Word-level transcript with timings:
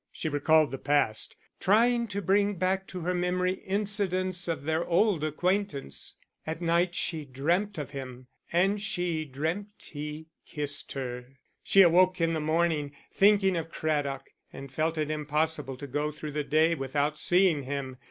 She 0.11 0.29
recalled 0.29 0.71
the 0.71 0.79
past, 0.79 1.35
trying 1.59 2.07
to 2.07 2.23
bring 2.23 2.55
back 2.55 2.87
to 2.87 3.01
her 3.01 3.13
memory 3.13 3.53
incidents 3.63 4.47
of 4.47 4.63
their 4.63 4.83
old 4.83 5.23
acquaintance. 5.23 6.17
At 6.47 6.59
night 6.59 6.95
she 6.95 7.23
dreamt 7.23 7.77
of 7.77 7.91
him, 7.91 8.25
and 8.51 8.81
she 8.81 9.25
dreamt 9.25 9.91
he 9.93 10.29
kissed 10.43 10.93
her. 10.93 11.37
She 11.61 11.83
awoke 11.83 12.19
in 12.19 12.33
the 12.33 12.39
morning, 12.39 12.93
thinking 13.13 13.55
of 13.55 13.69
Craddock, 13.69 14.31
and 14.51 14.71
felt 14.71 14.97
it 14.97 15.11
impossible 15.11 15.77
to 15.77 15.85
go 15.85 16.09
through 16.09 16.31
the 16.31 16.43
day 16.43 16.73
without 16.73 17.19
seeing 17.19 17.61
him. 17.61 17.99